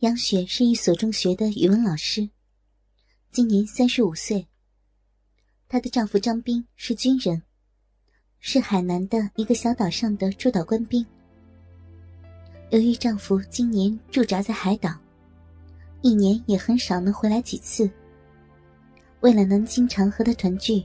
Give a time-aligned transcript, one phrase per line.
[0.00, 2.28] 杨雪是一所中学的语文老师，
[3.32, 4.46] 今年三十五岁。
[5.68, 7.42] 她的丈夫张斌是军人，
[8.38, 11.04] 是海南的一个小岛上的驻岛官兵。
[12.70, 14.96] 由于丈夫今年驻扎在海岛，
[16.02, 17.90] 一年也很少能回来几次。
[19.18, 20.80] 为了能经常和他团聚，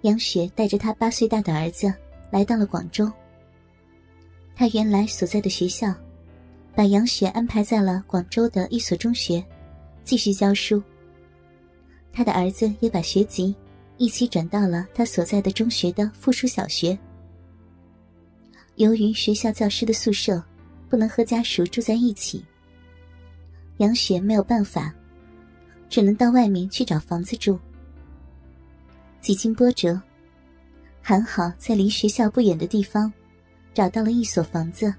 [0.00, 1.94] 杨雪带着她八岁大的儿子
[2.32, 3.08] 来到了广州。
[4.56, 5.94] 她原来所在的学校。
[6.76, 9.42] 把杨雪安排在了广州的一所中学，
[10.04, 10.82] 继续教书。
[12.12, 13.56] 他的儿子也把学籍
[13.96, 16.96] 一起转到了他所在的中学的附属小学。
[18.74, 20.42] 由于学校教师的宿舍
[20.90, 22.44] 不能和家属住在一起，
[23.78, 24.94] 杨雪没有办法，
[25.88, 27.58] 只能到外面去找房子住。
[29.22, 29.98] 几经波折，
[31.00, 33.10] 还好在离学校不远的地方
[33.72, 34.94] 找到了一所房子。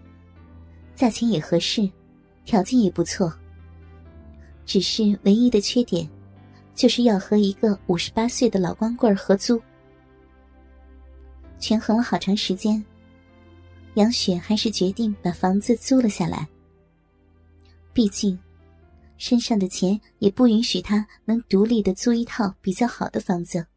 [0.97, 1.87] 价钱也合适，
[2.43, 3.31] 条件也不错。
[4.65, 6.09] 只是唯一的缺点，
[6.73, 9.61] 就是要和一个五十八岁的老光棍合租。
[11.59, 12.83] 权衡了好长时间，
[13.93, 16.47] 杨雪还是决定把房子租了下来。
[17.93, 18.37] 毕竟，
[19.19, 23.67] 身上的钱也不允许她能独立的租一套比较好的房子。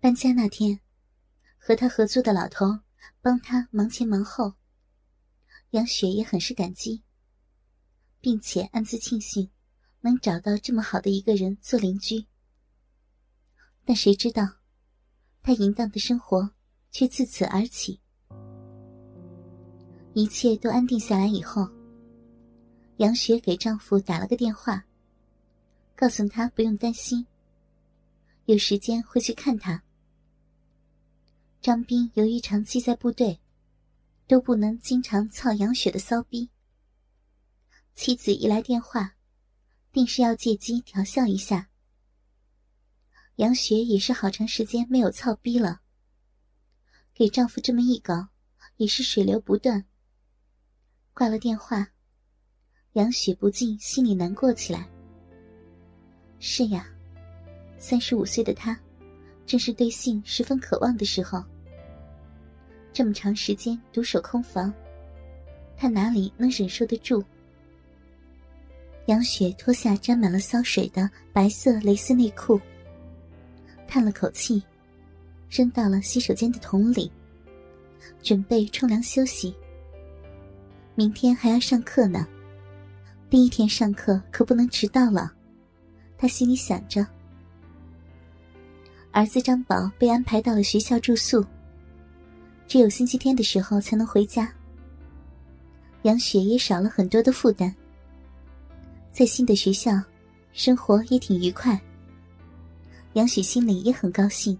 [0.00, 0.80] 搬家那天，
[1.56, 2.80] 和他合租的老头
[3.22, 4.52] 帮他忙前忙后。
[5.74, 7.02] 杨雪也很是感激，
[8.20, 9.50] 并且暗自庆幸
[10.02, 12.26] 能找到这么好的一个人做邻居。
[13.84, 14.48] 但谁知道，
[15.42, 16.48] 她淫荡的生活
[16.92, 18.00] 却自此而起。
[20.12, 21.68] 一切都安定下来以后，
[22.98, 24.86] 杨雪给丈夫打了个电话，
[25.96, 27.26] 告诉他不用担心，
[28.44, 29.82] 有时间会去看他。
[31.60, 33.40] 张斌由于长期在部队。
[34.26, 36.50] 都不能经常操杨雪的骚逼。
[37.94, 39.16] 妻子一来电话，
[39.92, 41.68] 定是要借机调笑一下。
[43.36, 45.80] 杨雪也是好长时间没有操逼了，
[47.12, 48.28] 给丈夫这么一搞，
[48.76, 49.84] 也是水流不断。
[51.12, 51.88] 挂了电话，
[52.92, 54.88] 杨雪不禁心里难过起来。
[56.40, 56.88] 是呀，
[57.78, 58.78] 三十五岁的她，
[59.46, 61.44] 正是对性十分渴望的时候。
[62.94, 64.72] 这么长时间独守空房，
[65.76, 67.22] 他哪里能忍受得住？
[69.06, 72.58] 杨雪脱下沾满了骚水的白色蕾丝内裤，
[73.88, 74.62] 叹了口气，
[75.50, 77.10] 扔到了洗手间的桶里，
[78.22, 79.52] 准备冲凉休息。
[80.94, 82.24] 明天还要上课呢，
[83.28, 85.32] 第一天上课可不能迟到了。
[86.16, 87.04] 他心里想着。
[89.10, 91.44] 儿子张宝被安排到了学校住宿。
[92.66, 94.52] 只有星期天的时候才能回家。
[96.02, 97.74] 杨雪也少了很多的负担，
[99.12, 99.92] 在新的学校，
[100.52, 101.80] 生活也挺愉快。
[103.14, 104.58] 杨雪心里也很高兴，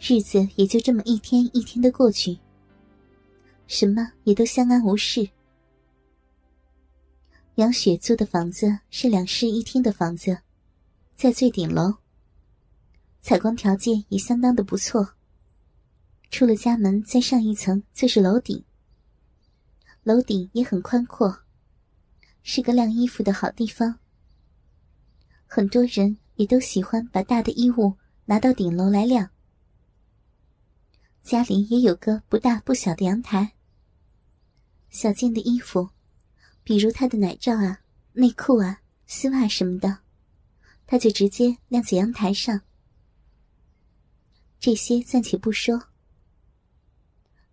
[0.00, 2.36] 日子也就这么一天一天的过去，
[3.66, 5.28] 什么也都相安无事。
[7.54, 10.36] 杨雪租的房子是两室一厅的房子，
[11.16, 11.94] 在最顶楼，
[13.20, 15.08] 采光条件也相当的不错。
[16.30, 18.64] 出了家门，再上一层就是楼顶。
[20.02, 21.40] 楼顶也很宽阔，
[22.42, 23.98] 是个晾衣服的好地方。
[25.46, 27.94] 很多人也都喜欢把大的衣物
[28.26, 29.30] 拿到顶楼来晾。
[31.22, 33.52] 家里也有个不大不小的阳台。
[34.90, 35.90] 小件的衣服，
[36.62, 37.80] 比如他的奶罩啊、
[38.12, 39.98] 内裤啊、丝袜什么的，
[40.86, 42.62] 他就直接晾在阳台上。
[44.58, 45.88] 这些暂且不说。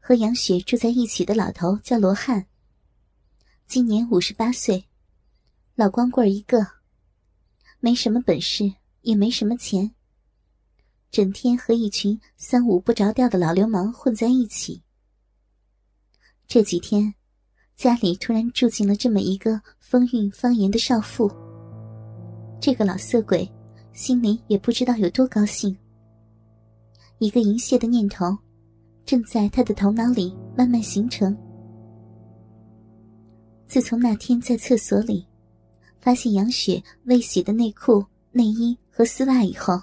[0.08, 2.46] 和杨雪住在一起的老头叫罗汉，
[3.66, 4.86] 今年五十八岁，
[5.74, 6.60] 老光棍一个，
[7.80, 8.72] 没什么本事，
[9.02, 9.96] 也没什么钱，
[11.10, 14.84] 整天和一群三五不着调的老流氓混在一起。
[16.46, 17.16] 这几天，
[17.76, 21.28] 家里突然住进了这么一个风韵方言的少妇，
[22.62, 23.52] 这个老色鬼
[23.92, 25.76] 心里也不知道有多高兴，
[27.18, 28.38] 一个淫亵的念头。
[29.06, 31.38] 正在他的头脑里慢慢形成。
[33.68, 35.26] 自从那天在厕所里
[36.00, 39.82] 发现杨雪未洗的内裤、内衣和丝袜以后，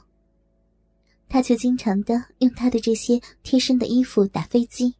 [1.29, 4.95] 他就经常的用他的这些贴身的衣服打飞机，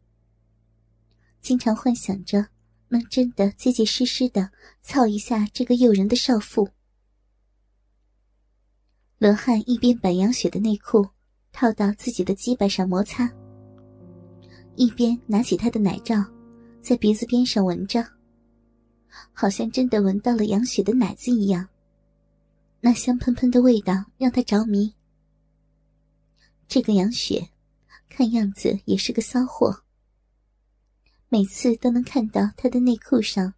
[1.41, 2.47] 经常幻想着
[2.89, 6.69] 能真的结结实实的操一下这个诱人的少妇。
[9.17, 11.07] 罗汉一边把杨雪的内裤
[11.53, 13.31] 套到自己的鸡巴上摩擦。
[14.75, 16.15] 一边拿起他的奶罩，
[16.81, 18.03] 在鼻子边上闻着，
[19.31, 21.67] 好像真的闻到了杨雪的奶子一样。
[22.79, 24.93] 那香喷喷的味道让他着迷。
[26.67, 27.49] 这个杨雪，
[28.09, 29.83] 看样子也是个骚货。
[31.29, 33.53] 每次都能看到她的内裤上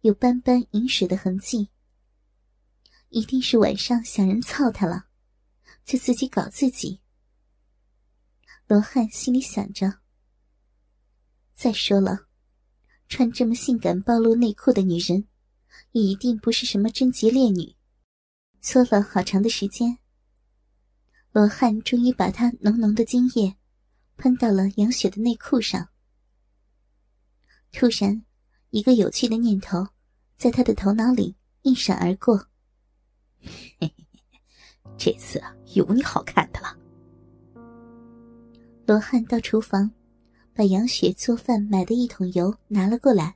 [0.00, 1.68] 有斑斑饮水的痕迹，
[3.08, 5.06] 一定是晚上想人操她了，
[5.84, 7.00] 就自己搞自己。
[8.66, 10.00] 罗汉心里想着。
[11.60, 12.20] 再说了，
[13.06, 15.28] 穿这么性感暴露内裤的女人，
[15.92, 17.76] 也一定不是什么贞洁烈女。
[18.62, 19.98] 搓了好长的时间，
[21.32, 23.54] 罗汉终于把他浓浓的精液
[24.16, 25.86] 喷到了杨雪的内裤上。
[27.72, 28.24] 突然，
[28.70, 29.86] 一个有趣的念头
[30.38, 32.38] 在他的头脑里一闪而过
[33.44, 33.94] ：“嘿嘿，
[34.96, 35.38] 这次
[35.74, 36.74] 有你好看的了。”
[38.88, 39.92] 罗汉到厨房，
[40.60, 43.34] 把杨雪做饭买的一桶油拿了过来，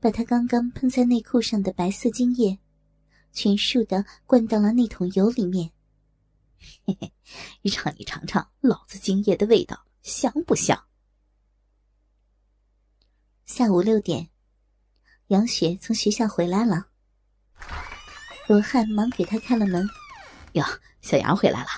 [0.00, 2.58] 把他刚刚喷在内裤上的白色精液。
[3.30, 5.70] 全数的灌到了那桶油里面，
[6.86, 7.12] 嘿嘿，
[7.62, 10.82] 让你尝尝老子精液的味道，香不香？
[13.44, 14.30] 下午六点，
[15.26, 16.86] 杨雪从学校回来了，
[18.48, 19.86] 罗汉忙给她开了门。
[20.52, 20.64] 哟，
[21.02, 21.68] 小杨回来了。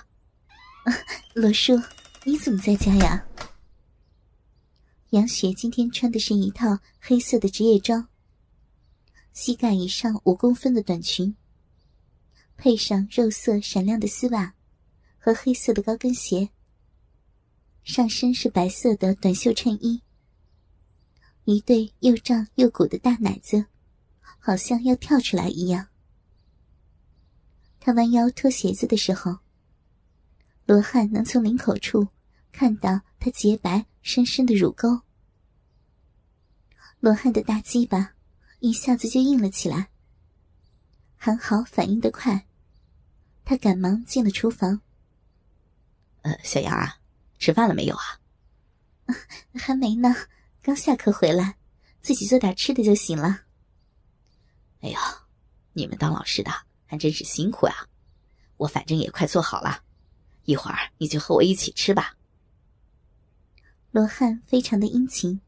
[1.34, 1.72] 罗叔，
[2.22, 3.26] 你怎么在家呀？
[5.14, 8.08] 杨雪今天穿的是一套黑色的职业装，
[9.32, 11.36] 膝盖以上五公分的短裙。
[12.56, 14.56] 配上肉色闪亮的丝袜
[15.16, 16.50] 和黑色的高跟鞋，
[17.84, 20.02] 上身是白色的短袖衬衣，
[21.44, 23.66] 一对又胀又鼓的大奶子，
[24.40, 25.86] 好像要跳出来一样。
[27.78, 29.38] 他弯腰脱鞋子的时候，
[30.66, 32.08] 罗汉能从领口处
[32.50, 35.03] 看到他洁白深深的乳沟。
[37.04, 38.14] 罗汉的大鸡巴
[38.60, 39.90] 一下子就硬了起来。
[41.16, 42.46] 还好反应得快，
[43.44, 44.80] 他赶忙进了厨房。
[46.22, 46.98] 呃，小杨啊，
[47.38, 48.02] 吃饭了没有啊？
[49.52, 50.16] 还没呢，
[50.62, 51.58] 刚下课回来，
[52.00, 53.42] 自己做点吃的就行了。
[54.80, 54.98] 哎呦，
[55.74, 56.50] 你们当老师的
[56.86, 57.86] 还真是辛苦啊！
[58.56, 59.84] 我反正也快做好了，
[60.44, 62.16] 一会儿你就和我一起吃吧。
[63.90, 65.38] 罗汉非常的殷勤。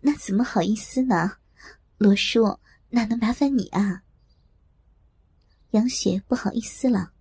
[0.00, 1.38] 那怎么好意思呢？
[1.96, 2.58] 罗叔，
[2.90, 4.02] 哪能麻烦你啊？
[5.72, 7.12] 杨雪不好意思了，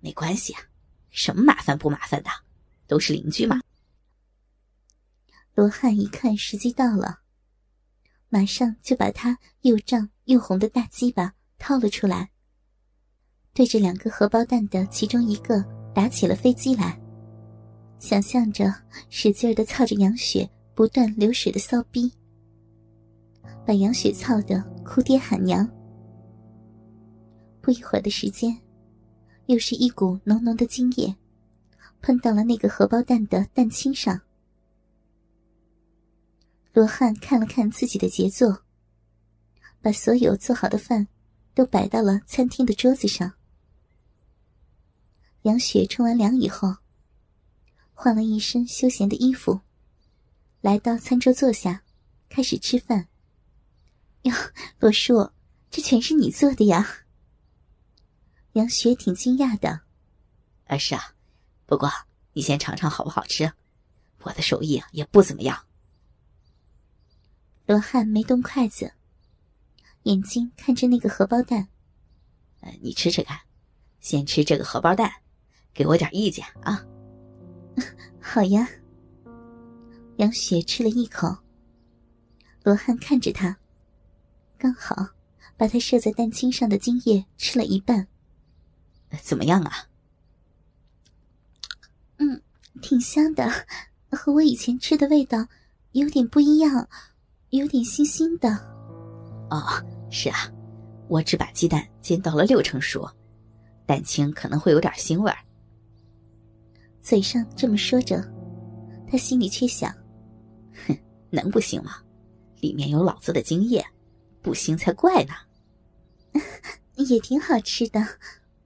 [0.00, 0.62] 没关系啊，
[1.10, 2.30] 什么麻烦不麻烦的，
[2.86, 3.60] 都是邻居嘛。
[5.54, 7.20] 罗汉一看时机到了，
[8.28, 12.30] 马上就把他又胀又红的大鸡巴掏了出来，
[13.52, 15.62] 对着两个荷包蛋的其中一个
[15.94, 17.00] 打起了飞机来，
[17.98, 18.74] 想象着
[19.08, 22.12] 使劲的操着杨雪不断流水的骚逼，
[23.66, 25.66] 把杨雪操得哭爹喊娘。
[27.62, 28.54] 不一会儿的时间，
[29.46, 31.16] 又是一股浓浓的精液，
[32.02, 34.20] 喷到了那个荷包蛋的蛋清上。
[36.74, 38.58] 罗汉看了看自己的杰作，
[39.80, 41.08] 把所有做好的饭
[41.54, 43.32] 都摆到了餐厅的桌子上。
[45.44, 46.76] 杨雪冲完凉以后，
[47.94, 49.62] 换了一身休闲的衣服，
[50.66, 51.84] 来到餐桌坐下，
[52.28, 53.06] 开始吃饭。
[54.22, 54.34] 哟，
[54.80, 55.30] 罗叔，
[55.70, 57.04] 这全是你做的呀？
[58.54, 59.82] 杨雪挺惊讶的，
[60.64, 61.14] 啊是啊，
[61.66, 61.88] 不过
[62.32, 63.52] 你先尝尝好不好吃，
[64.22, 65.66] 我的手艺也不怎么样。
[67.66, 68.92] 罗汉没动筷子，
[70.02, 71.68] 眼睛看着那个荷包蛋，
[72.62, 73.38] 呃，你吃吃看，
[74.00, 75.12] 先吃这个荷包蛋，
[75.72, 76.84] 给我点意见啊。
[78.20, 78.68] 好呀。
[80.16, 81.36] 杨雪吃了一口，
[82.62, 83.56] 罗汉看着他，
[84.56, 85.06] 刚好
[85.56, 88.06] 把他射在蛋清上的精液吃了一半。
[89.22, 89.72] 怎么样啊？
[92.18, 92.42] 嗯，
[92.80, 93.50] 挺香的，
[94.10, 95.46] 和我以前吃的味道
[95.92, 96.88] 有点不一样，
[97.50, 98.48] 有点腥腥的。
[99.50, 99.62] 哦，
[100.10, 100.50] 是啊，
[101.08, 103.06] 我只把鸡蛋煎到了六成熟，
[103.84, 105.38] 蛋清可能会有点腥味儿。
[107.02, 108.20] 嘴上这么说着，
[109.08, 109.94] 他心里却想：
[110.86, 110.98] 哼，
[111.30, 111.96] 能不行吗？
[112.60, 113.84] 里面有老子的精液，
[114.42, 115.34] 不腥才怪呢。
[116.96, 118.04] 也挺好吃的。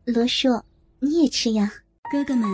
[0.05, 0.63] 罗叔，
[1.01, 1.73] 你也吃呀？
[2.13, 2.49] 哥哥们，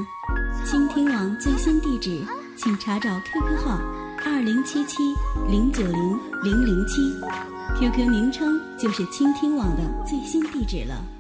[0.65, 2.23] 倾听网最新地址，
[2.57, 3.79] 请查找 QQ 号
[4.25, 5.15] 二零七七
[5.49, 7.15] 零九零零零七
[7.79, 11.16] ，QQ 名称就是倾听网的最新地址了。